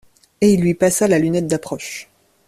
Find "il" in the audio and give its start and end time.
0.53-0.61